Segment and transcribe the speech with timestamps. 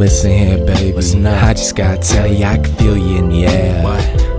[0.00, 0.96] Listen here, baby.
[1.26, 3.86] I just gotta tell you, I can feel you in the air.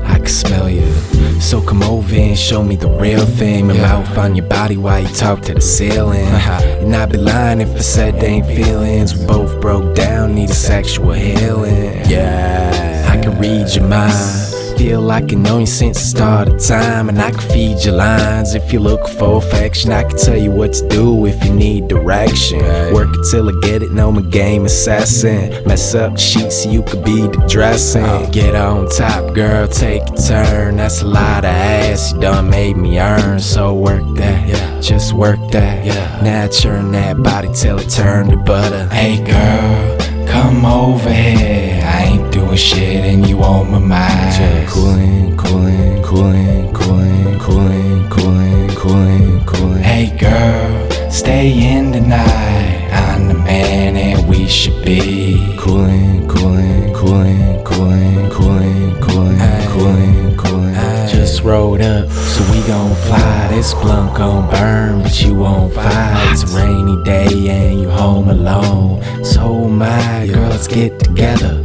[0.04, 0.92] I can smell you.
[1.40, 3.67] So come over and show me the real thing.
[3.67, 6.26] My mouth on your body while you talk to the ceiling.
[6.26, 9.16] And I'd be lying if I said they ain't feelings.
[9.16, 12.10] We both broke down, need a sexual healing.
[12.10, 14.60] Yeah, I can read your mind.
[14.82, 17.94] Feel like I know you since the start of time, and I can feed your
[17.94, 18.55] lines.
[18.55, 21.88] If you're looking for affection, I can tell you what to do if you need
[21.88, 22.62] direction.
[22.91, 25.63] Work until I get it, know my game assassin.
[25.67, 28.03] Mess up the sheets so you could be the dressing.
[28.03, 28.27] Oh.
[28.31, 30.77] Get on top, girl, take a turn.
[30.77, 33.39] That's a lot of ass you done made me earn.
[33.39, 34.81] So work that, yeah.
[34.81, 35.86] just work that.
[36.23, 38.88] Now churn that body till it turn to butter.
[38.88, 41.70] Hey girl, come over here.
[41.91, 44.70] I ain't doing shit and you on my mind.
[44.70, 49.83] Cooling, cooling, cooling, cooling, cooling, cooling, cooling, cooling.
[49.83, 52.89] Hey girl, stay in tonight.
[52.92, 60.76] I'm the man and we should be cooling, cooling, cooling, cooling, cooling, cooling, cooling, cooling.
[61.09, 63.48] Just rolled up, so we gon' fly.
[63.50, 66.30] This blunt gon' burn, but you won't fight.
[66.31, 69.03] It's a rainy day and you home alone.
[69.26, 71.64] So my girl, let's get together.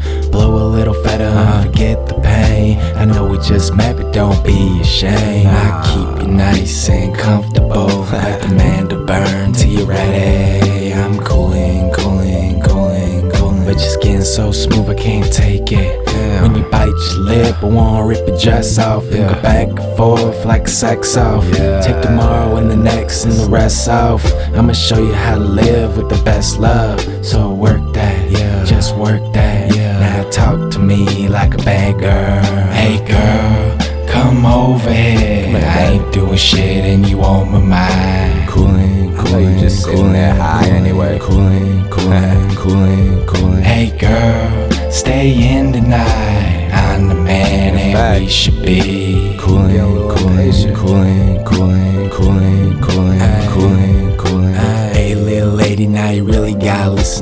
[0.77, 2.79] Little fatter and forget the pain.
[2.97, 5.47] I know we just met, but don't be ashamed.
[5.47, 7.87] I keep you nice and comfortable.
[8.13, 10.93] Let the man to burn till you're ready.
[10.93, 13.65] I'm cooling, cooling, cooling, cooling.
[13.65, 16.07] But your skin's so smooth, I can't take it.
[16.43, 19.97] When you bite your lip, I wanna rip your dress off and go back and
[19.97, 21.51] forth like sex off.
[21.83, 24.23] Take tomorrow and the next and the rest off.
[24.55, 27.01] I'ma show you how to live with the best love.
[27.25, 28.63] So work that, yeah.
[28.67, 29.86] Just work that, yeah.
[30.87, 32.73] Now talk to me like a bad girl.
[32.73, 35.57] Hey girl, come over here.
[35.57, 38.49] I ain't doing shit and you on my mind.
[38.49, 41.19] Cooling, cooling, you just sitting cooling, there high cooling, anyway.
[41.19, 43.63] Cooling, cooling, cooling, cooling.
[43.63, 46.71] Hey girl, stay in tonight.
[46.73, 50.77] I'm the man and we should be cooling, get a little cooling, impatient.
[50.77, 51.96] cooling, cooling, cooling,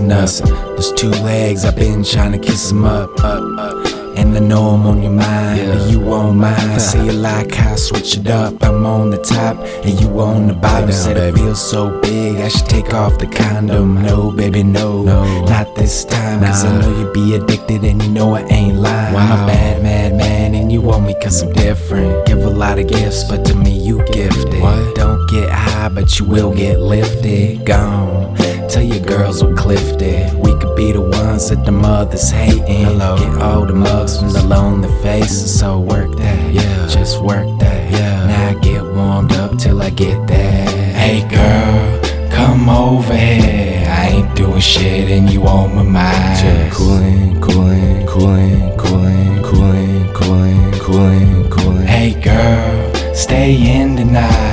[0.08, 0.48] listen.
[0.74, 3.86] There's two legs, I've been trying to kiss 'em up, up, up.
[4.16, 6.78] And I know I'm on your mind, but you on mine.
[6.88, 8.62] Say you like how I switch it up.
[8.62, 10.88] I'm on the top and you on the bottom.
[10.88, 11.38] down, Said baby.
[11.40, 14.02] feels so big, I should take off the condom.
[14.02, 15.02] No, baby, no,
[15.46, 16.40] not this time.
[16.44, 19.16] Cause I know you be addicted and you know I ain't lying.
[19.16, 22.26] I'm a bad mad man and you want me cause I'm different.
[22.26, 24.62] Give a lot of gifts, but to me you gifted.
[24.94, 27.66] Don't get high, but you will get lifted.
[27.66, 28.36] Gone.
[28.68, 30.38] Tell your girls we're Clifton.
[30.40, 32.84] We could be the ones that the mothers hating.
[32.84, 33.16] Hello.
[33.18, 35.58] Get all the mugs from the lonely faces.
[35.58, 36.86] So work that, yeah.
[36.88, 38.26] Just work that, yeah.
[38.26, 40.68] Now I get warmed up till I get that.
[40.94, 43.86] Hey girl, come over here.
[43.88, 46.38] I ain't doing shit and you on my mind.
[46.40, 51.86] Just cooling, cooling, cooling, cooling, cooling, cooling, cooling, cooling.
[51.86, 54.43] Hey girl, stay in the night.